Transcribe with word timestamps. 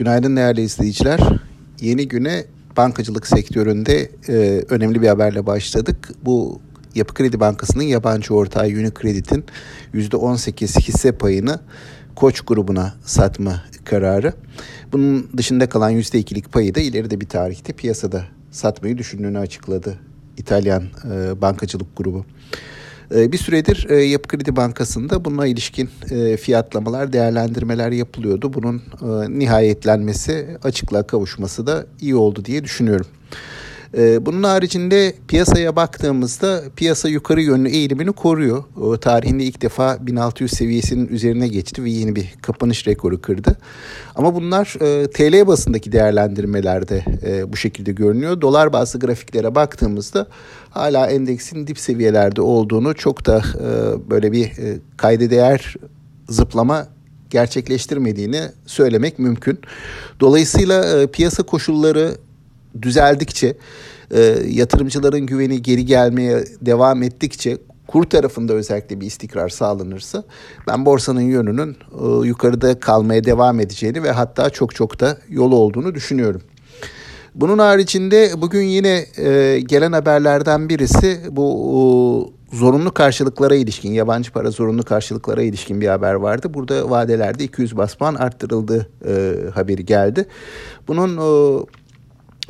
Günaydın 0.00 0.36
değerli 0.36 0.62
izleyiciler. 0.62 1.20
Yeni 1.80 2.08
güne 2.08 2.44
bankacılık 2.76 3.26
sektöründe 3.26 4.10
e, 4.28 4.64
önemli 4.68 5.02
bir 5.02 5.08
haberle 5.08 5.46
başladık. 5.46 6.08
Bu 6.24 6.60
Yapı 6.94 7.14
Kredi 7.14 7.40
Bankası'nın 7.40 7.82
yabancı 7.82 8.34
ortağı 8.34 8.64
Unicredit'in 8.64 9.44
%18 9.94 10.80
hisse 10.80 11.12
payını 11.12 11.60
Koç 12.16 12.40
grubuna 12.40 12.94
satma 13.04 13.62
kararı. 13.84 14.32
Bunun 14.92 15.30
dışında 15.36 15.68
kalan 15.68 15.92
%2'lik 15.92 16.52
payı 16.52 16.74
da 16.74 16.80
ileride 16.80 17.20
bir 17.20 17.28
tarihte 17.28 17.72
piyasada 17.72 18.24
satmayı 18.50 18.98
düşündüğünü 18.98 19.38
açıkladı 19.38 19.98
İtalyan 20.36 20.84
e, 21.12 21.40
bankacılık 21.40 21.96
grubu. 21.96 22.24
Ee, 23.14 23.32
bir 23.32 23.38
süredir 23.38 23.86
e, 23.90 23.94
Yapı 24.04 24.28
Kredi 24.28 24.56
Bankası'nda 24.56 25.24
bununla 25.24 25.46
ilişkin 25.46 25.90
e, 26.10 26.36
fiyatlamalar, 26.36 27.12
değerlendirmeler 27.12 27.90
yapılıyordu. 27.92 28.54
Bunun 28.54 28.76
e, 28.76 29.38
nihayetlenmesi, 29.38 30.58
açıklığa 30.62 31.02
kavuşması 31.02 31.66
da 31.66 31.86
iyi 32.00 32.16
oldu 32.16 32.44
diye 32.44 32.64
düşünüyorum. 32.64 33.06
Ee, 33.96 34.26
bunun 34.26 34.42
haricinde 34.42 35.14
piyasaya 35.28 35.76
baktığımızda 35.76 36.62
piyasa 36.76 37.08
yukarı 37.08 37.42
yönlü 37.42 37.68
eğilimini 37.68 38.12
koruyor. 38.12 38.64
Tarihinde 39.00 39.44
ilk 39.44 39.62
defa 39.62 40.06
1600 40.06 40.50
seviyesinin 40.50 41.08
üzerine 41.08 41.48
geçti 41.48 41.84
ve 41.84 41.90
yeni 41.90 42.16
bir 42.16 42.34
kapanış 42.42 42.86
rekoru 42.86 43.20
kırdı. 43.20 43.58
Ama 44.14 44.34
bunlar 44.34 44.74
e, 44.80 45.10
TL 45.10 45.46
basındaki 45.46 45.92
değerlendirmelerde 45.92 47.04
e, 47.26 47.52
bu 47.52 47.56
şekilde 47.56 47.92
görünüyor. 47.92 48.40
Dolar 48.40 48.72
bazlı 48.72 49.00
grafiklere 49.00 49.54
baktığımızda 49.54 50.26
hala 50.70 51.06
endeksin 51.06 51.66
dip 51.66 51.78
seviyelerde 51.78 52.42
olduğunu 52.42 52.94
çok 52.94 53.26
da 53.26 53.38
e, 53.38 54.10
böyle 54.10 54.32
bir 54.32 54.44
e, 54.44 54.78
kayda 54.96 55.30
değer 55.30 55.74
zıplama 56.28 56.86
gerçekleştirmediğini 57.30 58.42
söylemek 58.66 59.18
mümkün. 59.18 59.58
Dolayısıyla 60.20 61.06
piyasa 61.06 61.42
koşulları 61.42 62.14
düzeldikçe, 62.82 63.56
e, 64.10 64.20
yatırımcıların 64.48 65.26
güveni 65.26 65.62
geri 65.62 65.84
gelmeye 65.84 66.44
devam 66.60 67.02
ettikçe 67.02 67.58
kur 67.86 68.04
tarafında 68.04 68.52
özellikle 68.52 69.00
bir 69.00 69.06
istikrar 69.06 69.48
sağlanırsa 69.48 70.24
ben 70.66 70.86
borsanın 70.86 71.20
yönünün 71.20 71.76
e, 72.02 72.26
yukarıda 72.26 72.80
kalmaya 72.80 73.24
devam 73.24 73.60
edeceğini 73.60 74.02
ve 74.02 74.10
hatta 74.10 74.50
çok 74.50 74.74
çok 74.74 75.00
da 75.00 75.18
yolu 75.28 75.56
olduğunu 75.56 75.94
düşünüyorum. 75.94 76.42
Bunun 77.34 77.58
haricinde 77.58 78.30
bugün 78.36 78.62
yine 78.62 79.04
e, 79.16 79.60
gelen 79.60 79.92
haberlerden 79.92 80.68
birisi 80.68 81.20
bu 81.30 82.32
e, 82.52 82.56
zorunlu 82.56 82.94
karşılıklara 82.94 83.54
ilişkin, 83.54 83.92
yabancı 83.92 84.32
para 84.32 84.50
zorunlu 84.50 84.82
karşılıklara 84.82 85.42
ilişkin 85.42 85.80
bir 85.80 85.88
haber 85.88 86.14
vardı. 86.14 86.54
Burada 86.54 86.90
vadelerde 86.90 87.44
200 87.44 87.76
basman 87.76 88.14
arttırıldığı 88.14 88.88
e, 89.06 89.34
haberi 89.50 89.84
geldi. 89.84 90.26
Bunun 90.88 91.16
e, 91.16 91.60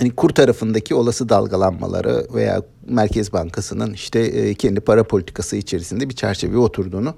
hani 0.00 0.10
kur 0.10 0.30
tarafındaki 0.30 0.94
olası 0.94 1.28
dalgalanmaları 1.28 2.26
veya 2.34 2.62
Merkez 2.88 3.32
Bankası'nın 3.32 3.92
işte 3.92 4.20
e, 4.20 4.54
kendi 4.54 4.80
para 4.80 5.04
politikası 5.04 5.56
içerisinde 5.56 6.08
bir 6.08 6.14
çerçeve 6.14 6.58
oturduğunu 6.58 7.14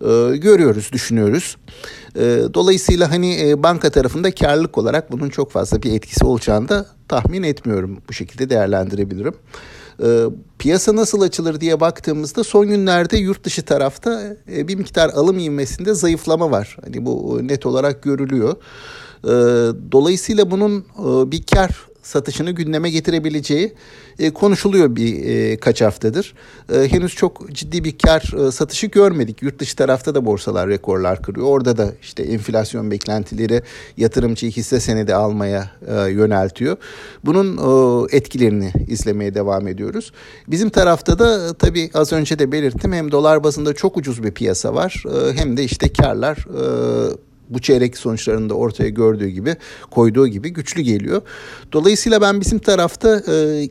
e, 0.00 0.36
görüyoruz, 0.36 0.92
düşünüyoruz. 0.92 1.56
E, 2.16 2.22
dolayısıyla 2.54 3.10
hani 3.10 3.54
banka 3.62 3.90
tarafında 3.90 4.34
karlılık 4.34 4.78
olarak 4.78 5.12
bunun 5.12 5.28
çok 5.28 5.50
fazla 5.50 5.82
bir 5.82 5.92
etkisi 5.92 6.24
olacağını 6.24 6.68
da 6.68 6.86
tahmin 7.08 7.42
etmiyorum. 7.42 7.98
Bu 8.08 8.12
şekilde 8.12 8.50
değerlendirebilirim. 8.50 9.34
piyasa 10.58 10.96
nasıl 10.96 11.20
açılır 11.20 11.60
diye 11.60 11.80
baktığımızda 11.80 12.44
son 12.44 12.68
günlerde 12.68 13.16
yurt 13.16 13.44
dışı 13.44 13.62
tarafta 13.62 14.36
bir 14.48 14.74
miktar 14.74 15.08
alım 15.08 15.38
ivmesinde 15.38 15.94
zayıflama 15.94 16.50
var. 16.50 16.76
Hani 16.84 17.06
bu 17.06 17.40
net 17.42 17.66
olarak 17.66 18.02
görülüyor. 18.02 18.56
dolayısıyla 19.92 20.50
bunun 20.50 20.84
bir 21.30 21.42
kar 21.42 21.93
satışını 22.04 22.50
gündeme 22.50 22.90
getirebileceği 22.90 23.72
e, 24.18 24.30
konuşuluyor 24.30 24.96
bir 24.96 25.24
e, 25.24 25.56
kaç 25.56 25.82
haftadır. 25.82 26.34
E, 26.74 26.92
henüz 26.92 27.14
çok 27.14 27.52
ciddi 27.52 27.84
bir 27.84 27.98
kar 27.98 28.46
e, 28.46 28.52
satışı 28.52 28.86
görmedik. 28.86 29.42
Yurt 29.42 29.58
dışı 29.58 29.76
tarafta 29.76 30.14
da 30.14 30.26
borsalar 30.26 30.68
rekorlar 30.68 31.22
kırıyor. 31.22 31.46
Orada 31.46 31.76
da 31.76 31.92
işte 32.02 32.22
enflasyon 32.22 32.90
beklentileri 32.90 33.62
yatırımcıyı 33.96 34.52
hisse 34.52 34.80
senedi 34.80 35.14
almaya 35.14 35.70
e, 35.86 36.10
yöneltiyor. 36.10 36.76
Bunun 37.24 37.56
e, 37.56 38.16
etkilerini 38.16 38.72
izlemeye 38.88 39.34
devam 39.34 39.68
ediyoruz. 39.68 40.12
Bizim 40.48 40.70
tarafta 40.70 41.18
da 41.18 41.48
e, 41.48 41.54
tabii 41.54 41.90
az 41.94 42.12
önce 42.12 42.38
de 42.38 42.52
belirttim 42.52 42.92
hem 42.92 43.12
dolar 43.12 43.44
bazında 43.44 43.74
çok 43.74 43.96
ucuz 43.96 44.22
bir 44.22 44.30
piyasa 44.30 44.74
var 44.74 45.04
e, 45.06 45.32
hem 45.32 45.56
de 45.56 45.64
işte 45.64 45.92
karlar 45.92 46.36
e, 46.36 46.64
bu 47.50 47.58
çeyrek 47.58 47.98
sonuçlarında 47.98 48.54
ortaya 48.54 48.88
gördüğü 48.88 49.28
gibi 49.28 49.56
koyduğu 49.90 50.28
gibi 50.28 50.50
güçlü 50.50 50.82
geliyor. 50.82 51.22
Dolayısıyla 51.72 52.20
ben 52.20 52.40
bizim 52.40 52.58
tarafta 52.58 53.22
e, 53.32 53.68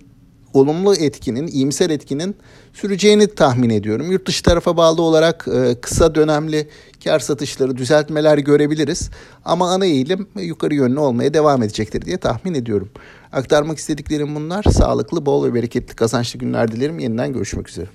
olumlu 0.53 0.95
etkinin, 0.95 1.47
iyimser 1.47 1.89
etkinin 1.89 2.35
süreceğini 2.73 3.28
tahmin 3.28 3.69
ediyorum. 3.69 4.12
Yurt 4.12 4.28
dışı 4.28 4.44
tarafa 4.44 4.78
bağlı 4.78 5.01
olarak 5.01 5.47
e, 5.53 5.75
kısa 5.81 6.16
dönemli 6.16 6.67
kar 7.03 7.19
satışları, 7.19 7.78
düzeltmeler 7.78 8.38
görebiliriz. 8.38 9.09
Ama 9.45 9.72
ana 9.72 9.85
eğilim 9.85 10.28
yukarı 10.35 10.75
yönlü 10.75 11.00
olmaya 11.00 11.33
devam 11.33 11.63
edecektir 11.63 12.01
diye 12.01 12.17
tahmin 12.17 12.53
ediyorum. 12.53 12.89
Aktarmak 13.31 13.78
istediklerim 13.78 14.35
bunlar. 14.35 14.63
Sağlıklı, 14.63 15.25
bol 15.25 15.45
ve 15.45 15.53
bereketli 15.53 15.95
kazançlı 15.95 16.39
günler 16.39 16.72
dilerim. 16.72 17.00
Yeniden 17.00 17.33
görüşmek 17.33 17.69
üzere. 17.69 17.88